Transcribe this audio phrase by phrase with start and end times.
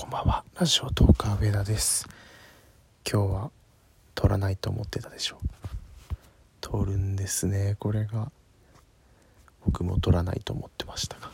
[0.00, 0.44] こんばんは。
[0.54, 2.06] ラジオトーカー上田です。
[3.04, 3.50] 今日は
[4.14, 5.40] 撮らないと思ってたでしょ
[6.60, 8.30] 撮るんですねこれが。
[9.66, 11.32] 僕も撮らないと思ってましたが。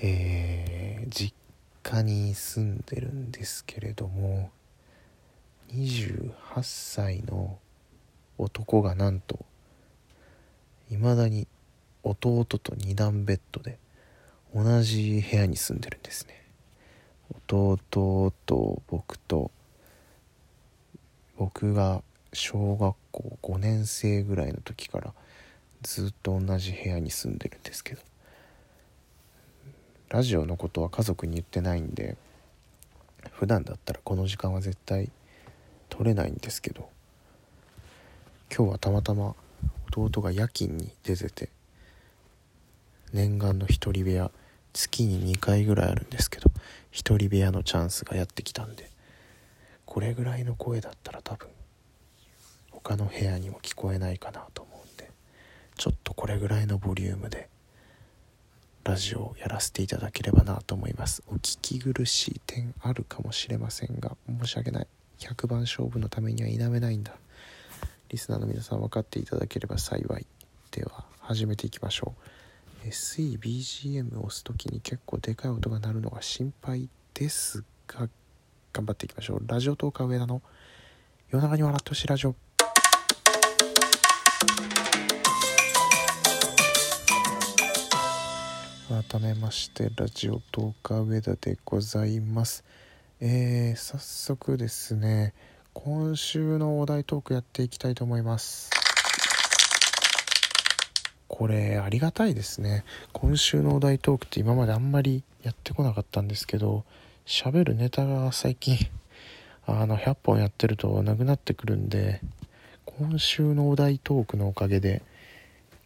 [0.00, 1.34] えー、実
[1.82, 4.50] 家に住んでるんですけれども
[5.74, 6.32] 28
[6.62, 7.58] 歳の
[8.38, 9.44] 男がなんと
[10.90, 11.46] いまだに
[12.04, 13.78] 弟と二段ベッドで
[14.54, 16.45] 同じ部屋に住んでるんですね。
[17.48, 19.52] 弟と僕と
[21.36, 25.14] 僕が小学校5年生ぐらいの時から
[25.82, 28.02] ずっと同じ部屋に住んでるんですけど
[30.08, 32.16] ラジオのことは家族に言ってないんで
[33.32, 35.10] 普段だったらこの時間は絶対
[35.88, 36.88] 取れないんですけど
[38.54, 39.34] 今日はたまたま
[39.94, 41.48] 弟が夜勤に出てて
[43.12, 44.30] 念願の一人部屋
[44.72, 46.50] 月に2回ぐらいあるんですけど
[46.96, 48.90] 一人部屋のチャンスがやってきたんで
[49.84, 51.48] これぐらいの声だったら多分
[52.70, 55.10] 他の部屋にも聞こえないかなと思うんで
[55.76, 57.50] ちょっとこれぐらいのボリュームで
[58.82, 61.22] ラジオをやらせていただければなと思います。
[61.26, 64.86] お聞き苦しい点あるかもしれませんが申し訳ない。
[65.18, 67.12] 100番勝負のためには否めないんだ。
[68.08, 70.26] リスナーの皆さん分かっていただければ幸い。
[70.70, 72.35] では始めていきましょう。
[72.90, 78.08] SEBGM を押す時に結構でかい音が鳴るのが心配ですが
[78.72, 79.42] 頑張っていきましょう。
[79.46, 80.42] ラジオトーカー上田の
[81.30, 82.34] 夜中に笑ってほしいラジオ。
[88.88, 92.64] 改めましてラジオトーカー上田でございます。
[93.20, 95.32] えー、早速ですね
[95.72, 98.75] 今週のお題トークやっていきたいと思います。
[101.28, 102.84] これありがたいですね。
[103.12, 106.84] 今週のお題トークって今まであんまりやってこなかったんですけど
[107.24, 108.78] 喋るネタが最近
[109.66, 112.20] あの100本やってるとなくなってくるんで
[112.84, 115.02] 今週のお題トークのおかげで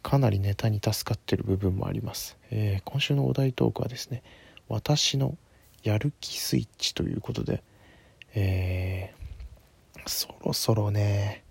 [0.01, 4.23] かなりネタに助かってる部分もあります、えー、今週のお題トークはですね
[4.67, 5.37] 私の
[5.83, 7.63] やる気スイッチということで
[8.33, 11.43] えー、そろそろね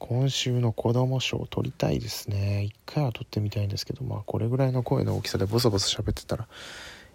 [0.00, 2.64] 今週の子供賞取りたいですね。
[2.64, 6.48] 一回は取ってみたいんですけどまあこれぐらいの声の大きさでボソボソ喋ってたら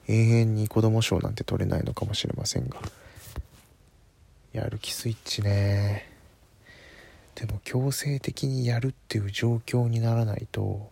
[0.07, 2.77] 永遠に子供賞なんて取れないのかもしれませんが。
[4.53, 6.09] やる気スイッチね。
[7.33, 10.89] でも強制的にやるっていう状況にならないと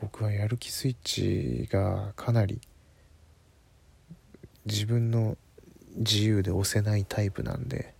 [0.00, 2.60] 僕はやる気スイッチがかなり
[4.66, 5.36] 自分の
[5.96, 7.94] 自由で押せないタイプなんで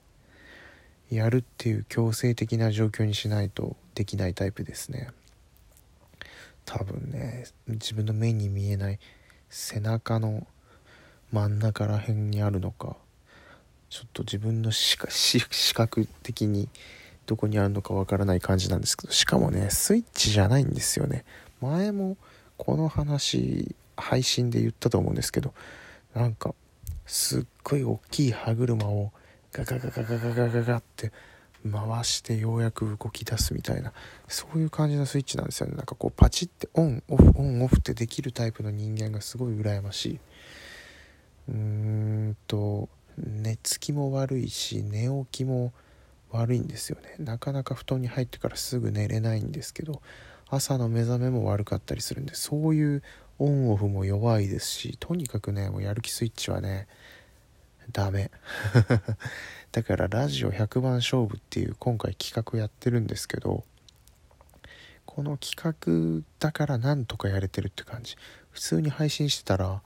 [1.16, 5.10] やるっていう強制的な状況にしないとできないタイプですね。
[6.64, 8.98] 多分ね自分の目に見えない
[9.50, 10.46] 背中の
[11.32, 12.96] 真ん中ら辺にあるのか
[13.90, 14.96] ちょっと自分の視
[15.74, 16.68] 覚的に
[17.26, 21.24] どこにあるのかわからない感じなんですけどしかもねスイッチじゃないんですよね。
[21.60, 22.16] 前も
[22.56, 25.52] この話配信で言ったと思うんですけど
[26.14, 26.54] なんか
[27.06, 29.12] すっごい大きい歯車を
[29.52, 31.12] ガガガガガガガガガって
[31.70, 33.92] 回してようやく動き出すみたいな
[34.26, 35.76] そういう感じのスイッチなんですよね。
[35.76, 40.20] なんかこうパチってオンオフオンオフってできるタイプの人間がすごい羨ましい。
[41.48, 45.72] うーんと寝つきも悪いし寝起きも
[46.30, 47.14] 悪いんですよね。
[47.18, 50.00] なかなか布団に入ってからすぐ寝れないんですけど
[50.48, 53.02] 朝の目覚めも悪かったりするんでそういう
[53.38, 56.88] オンオフも弱いですしとにかくねもうやる気スイッチはね
[57.90, 58.30] ダメ。
[59.72, 63.64] だからラジオ100番勝負っていう今回企画やってるんですけど
[65.06, 68.16] この企画だからなんとかやれてるって感じ。
[68.50, 69.82] 普通に配信してたら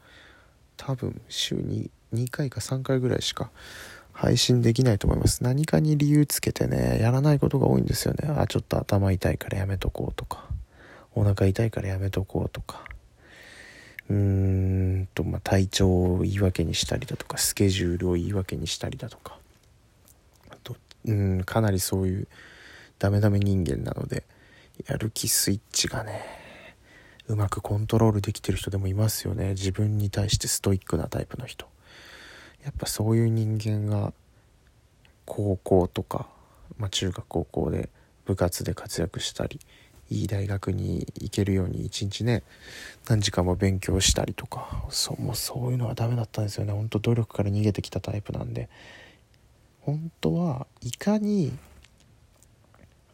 [0.76, 3.50] 多分週に2回か3回ぐらいしか
[4.12, 5.42] 配信できないと思います。
[5.42, 8.28] 何かに理由つけてねやらないことが多いんですよね。
[8.36, 10.48] あちょっと頭痛いからやめとこうとか
[11.14, 12.84] お腹痛いからやめとこうとか。
[14.08, 14.16] うー
[15.02, 19.38] んと、まあ、体調を言い訳にしたりだとかスケジュールを言い訳にしたりだとか。
[20.50, 20.76] あと
[21.06, 22.28] うんかなりそういう
[22.98, 24.24] ダメダメ人間なので
[24.86, 26.22] やる気スイッチがね
[27.28, 29.50] うまくコントロールできてる人でもいますよね。
[29.50, 31.66] 自分に対してストイックなタイプの人。
[32.64, 34.12] やっぱそういう人間が
[35.24, 36.28] 高校とか、
[36.78, 37.88] まあ、中学高校で
[38.24, 39.60] 部活で活躍したり
[40.10, 42.42] いい大学に行けるように一日ね
[43.08, 46.72] 何時間も勉強したりとかそうもうそういうのはダメだったんですよね。
[46.72, 48.68] ほんと努力から逃げてきたタイプなんで。
[49.86, 51.56] 本当はいかに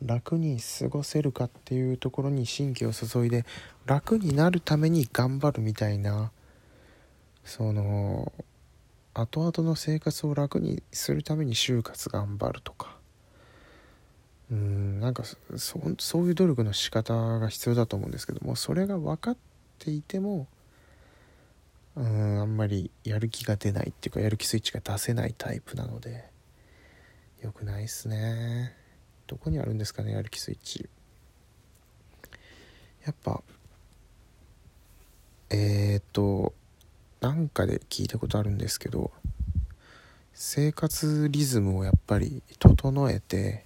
[0.07, 3.45] 楽に過ごせるかっていうところに神経を注いで
[3.85, 6.33] 楽になるために頑張るみたいな
[7.45, 8.33] その
[9.15, 12.92] 後々の生活を楽にするために就活頑張るとか
[14.53, 15.39] うんなんかそ
[15.99, 19.37] そういう努力の仕方が必要だと思うんですけどもそれが分かっ
[19.79, 20.47] ていても
[21.97, 26.27] うんあんまりやる気が出ないっていうかやる気スイッチが出せないタイプなので
[27.43, 28.77] 良くないっすね。
[29.27, 30.89] どこにあるんですかねやる気スイッチ。
[33.05, 33.43] やっぱ
[35.51, 36.53] えー、っと
[37.21, 39.11] なんかで聞いたことあるんですけど
[40.35, 43.65] 生活リズムをやっぱり整えて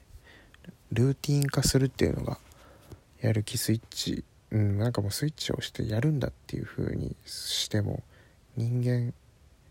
[0.93, 2.39] ルーティン化するっていうのが
[3.21, 8.03] やる気スイッチうんなんかもうスイッチを押してやるんだっていう風にしても
[8.57, 9.13] 人間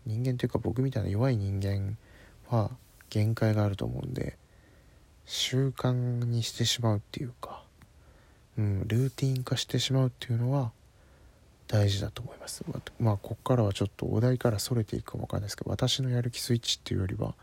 [0.04, 1.96] 人間というか僕みたいな弱い人間
[2.48, 2.70] は
[3.10, 4.36] 限界があると思うんで
[5.24, 7.62] 習慣にしてしまうっていうか、
[8.56, 10.70] うん、ルーティン化してしまうっていうのは
[11.66, 12.64] 大事だと思います。
[13.00, 17.34] まあこっからはちょっとお題からそれていくかもわかんないですけど私のやる気スイッチっていうよりは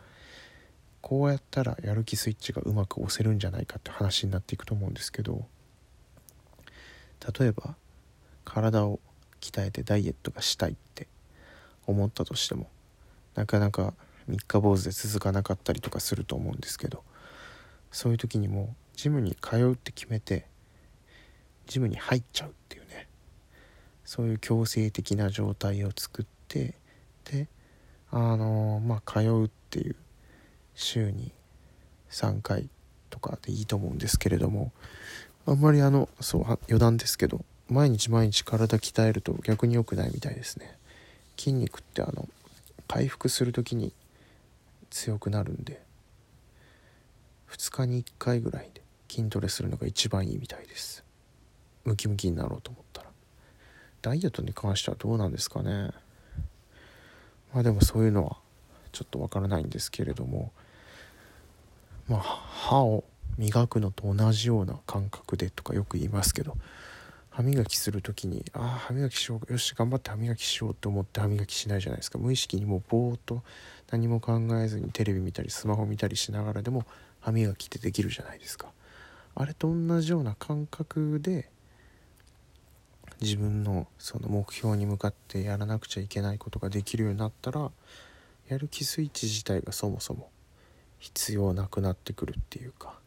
[1.03, 5.45] こうやったらやる気スイッチがうまく押せるんじゃないかって話になっていくと思うんですけど
[7.37, 7.75] 例えば
[8.45, 9.01] 体を
[9.41, 11.07] 鍛えてダイエットがしたいって
[11.87, 12.69] 思ったとしても
[13.35, 13.93] なかなか
[14.29, 17.03] 三日坊主で続かなかったりとかすると思うんですけど
[17.91, 20.45] そういう時にもジムに通うって決めて
[21.67, 23.09] ジムに入っちゃうっていうね
[24.05, 26.75] そういう強制的な状態を作って
[27.29, 27.49] で
[28.09, 29.97] あのまあ通うっていう
[30.75, 31.31] 週に
[32.09, 32.69] 3回
[33.09, 34.71] とかでいいと思うんですけれども
[35.45, 40.77] あんまりあのそう余談ですけど毎日毎日体鍛えると逆に良くないみたいですね。
[41.37, 42.27] 筋肉ってあの
[42.87, 43.93] 回復する時に
[44.91, 45.81] 強くなるんで
[47.49, 51.03] 2日に1回ぐらいで筋トレするのが一番いいみたいです。
[51.85, 53.09] ムキムキになろうと思ったら。
[54.01, 55.91] ダイエットに関してはどうなんですかね。
[57.53, 58.37] まあでもそういうのは
[58.91, 60.51] ちょっとわからないんですけれども
[62.13, 63.03] まあ歯を
[63.39, 66.55] 磨くのと同じような感覚でとかよく言いますけど
[67.31, 72.19] 歯磨きする時にああ歯磨きしようよし頑張って歯磨きしようと思って歯磨きしないじゃないですか。
[72.19, 73.41] 無意識にもうぼーっと
[73.89, 76.85] 何も考えずにテレビ見たりスマホ見たりしながらでも
[77.19, 78.67] 歯磨きってできるじゃないですか。
[79.33, 81.49] あれと同じような感覚で
[83.19, 87.71] 自分のその目標に向かってやらなくちゃいけないことができるようになったら
[88.47, 90.29] やる気スイッチ自体がそもそも
[91.03, 92.97] 必要なくなってくるっていうか。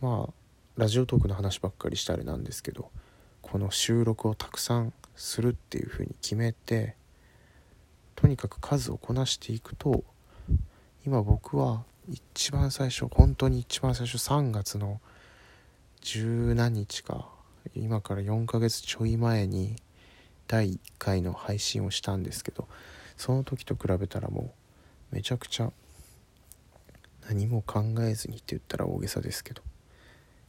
[0.00, 0.32] まあ
[0.76, 2.90] ラジオトークの話ばっかりしたあれなんですけど
[3.42, 6.96] この収録をたくさんするっていうふうに決めて
[8.16, 10.02] とにかく数をこなしていくと
[11.06, 15.00] 今僕は一番最初本当に一番最初3月の
[16.00, 17.28] 十何日か
[17.76, 19.76] 今から4ヶ月ちょい前に
[20.48, 22.66] 第1回の配信をしたんですけど
[23.16, 24.54] その時と比べたらも
[25.12, 25.70] うめちゃくちゃ
[27.28, 29.62] 何も考えずにって言ったら大げさですけど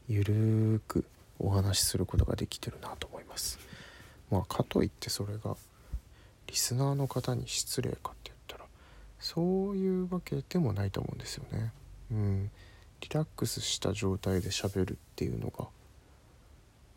[0.08, 1.06] ゆるーく
[1.40, 3.60] お話しすることができてるなと思います。
[4.30, 5.56] まあかといってそれが
[6.48, 8.66] リスナーの方に失礼かって言ったら
[9.20, 11.72] そういうわけでもないと思うんですよね。
[12.12, 12.52] うん。
[13.02, 15.68] リラックスした状態で喋るっていうのが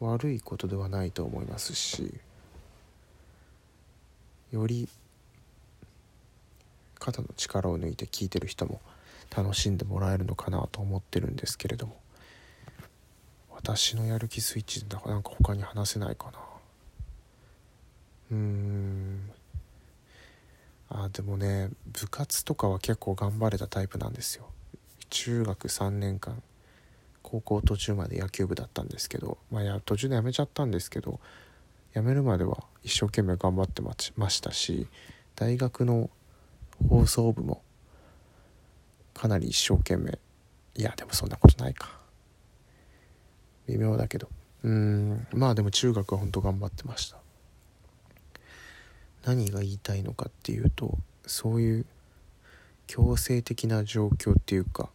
[0.00, 2.14] 悪いことではないと思いますし
[4.52, 4.88] より
[6.98, 8.80] 肩の力を抜いて聞いてる人も
[9.36, 12.00] 楽しんでもらえるのかなと思ってるんですけれども。
[13.50, 16.38] 私のやる気スイッチだなんか他に話せないかな。
[18.32, 19.30] うーん。
[20.90, 24.50] あでもね部活とかは結構頑張れたタイプなんですよ。
[25.10, 26.42] 中学3年間
[27.22, 31.18] 高校途中まで野球部だったんですけどまあや途中で辞めちゃったんですけど
[31.94, 34.86] 辞めるまでは一生懸命頑張ってましたし
[35.34, 36.10] 大学の
[36.88, 37.62] 放送部も
[39.14, 40.18] かなり一生懸命。
[40.76, 41.98] いやでもそんなことないか。
[43.66, 44.28] 微妙だけど。
[44.62, 47.18] うんまあでも中学は本当頑張ってました。
[49.24, 51.86] 何が言いたいのかっていうとそういう
[52.86, 54.90] 強制的な状況っていうか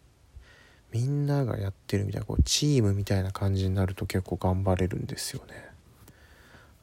[0.91, 5.53] みんながやってるみたいなこうチームみたいな感じになると結構頑張れるんですよね。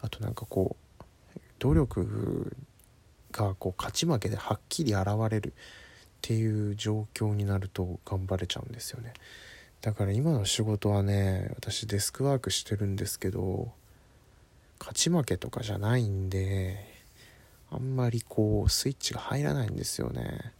[0.00, 0.76] あとなんかこ
[1.36, 2.56] う努力
[3.32, 5.54] がこう勝ち負けではっきり現れる。
[6.16, 9.12] っていう状況になると頑張れちゃうんですよね。
[9.82, 13.72] だから今の仕事はね私デスクワークしてるんですけど
[14.80, 16.78] 勝ち負けとかじゃないんで
[17.70, 20.52] あんまりこうスイッチが入らないんですよね。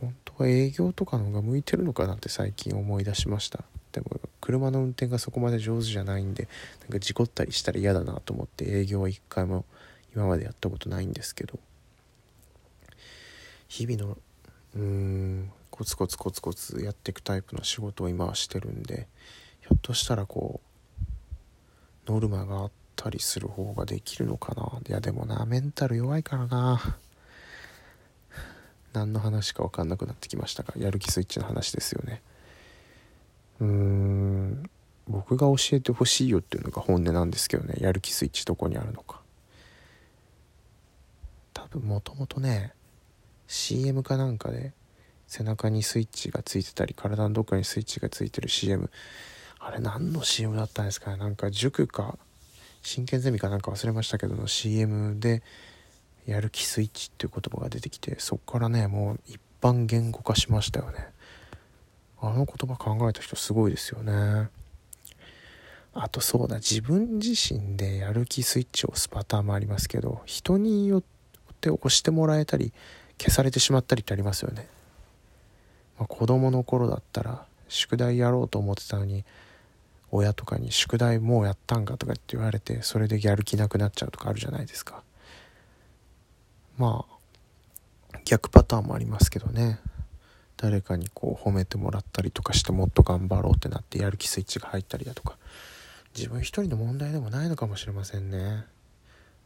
[0.00, 3.64] 本当は営業とかの方が向いてるのかなって最近思い出しました。
[3.92, 6.46] でも車の運転がそこまで上手じゃないんで
[6.82, 9.64] なんか事故ったりしたら嫌だなと思って営業は一回も
[10.14, 11.58] 今までやったことないんですけど
[13.66, 14.18] 日々の
[14.78, 15.52] うーん。
[15.70, 19.06] コツコツコツコツやっていくタイプの仕事を今はしてるんで
[19.60, 20.60] ひょっとしたらこ
[22.08, 24.80] うノルマがあったりする方ができるのかな。
[24.88, 26.80] いやでもなメンタル弱いからな。
[28.92, 32.22] 何の話か分かんなくなってきましたがやる気スイッチの話ですよね。
[33.60, 34.70] うーん。
[35.06, 37.76] 僕が教えてほしいよっていうのが本音なんですけどね。
[37.78, 39.20] やる気スイッチどこにあるのか。
[41.54, 42.72] 多分もともとね
[43.48, 44.72] CM かなんかで
[45.26, 48.90] 背中にスイッチがついてたり体のどっかにスイッチがついてる CM
[49.58, 51.16] あれ何の CM だったんですかね？
[51.16, 52.16] なんか塾か？
[52.82, 55.42] 真剣ゼミかなんか忘れましたけどの CM で
[56.26, 61.08] やる気スイッチっていう言葉が出てきてそっからねもう一般言語化しましたよね。
[62.20, 64.48] あの言葉考えた人すごいですよね。
[65.94, 71.02] あとそうだ自分自身でやる気スイッチを押すパターンもありますけど人によっ
[71.60, 72.72] て押してもらえたり
[73.18, 74.68] 消されてしまったりってありますよね、
[75.98, 79.24] まあ、子供の頃だったら宿題やろうと思ってたのに
[80.10, 85.02] 親とかに「宿題もうやったんか?」とかって言われてそれでやる気なくなっちゃうとかあるじゃないですか。
[86.78, 87.04] ま
[88.12, 89.80] あ逆パターンもありますけどね。
[90.56, 95.36] 誰かにこう褒めてもらったりとかしてもっと頑張ろうってなってやる気スイッチが入ったりだとか。
[96.16, 98.64] 自分一人の問題でもないのかもしれませんね。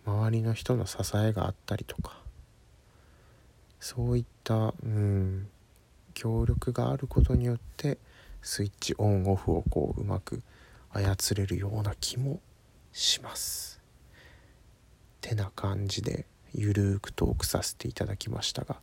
[0.06, 2.18] 周りの人の支えがあったりとか。
[3.84, 5.48] そういったうん
[6.14, 7.98] 協力があることによって
[8.40, 10.40] スイッチオンオフをこううまく
[10.92, 12.38] 操れるような気も
[12.92, 13.80] します。
[15.20, 18.76] てな感じでゆるーくトークさせていただきましたが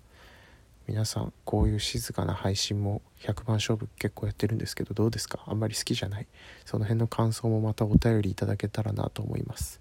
[0.85, 5.39] 皆さんこういう静かな配信も100番勝負結構やってるんですけどどうですか？
[5.45, 6.27] あんまり好きじゃない？
[6.65, 9.79] その辺の感想もまたお便りいただけたらなと思います。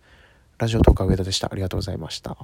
[0.59, 1.49] ラジオトーカー上田でした。
[1.51, 2.37] ありがとうございました。